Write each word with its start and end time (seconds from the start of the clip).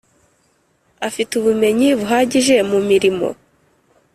afite 1.07 1.31
ubumenyi 1.35 1.87
buhagije 1.99 2.55
mu 2.69 2.79
mirimo 2.89 3.27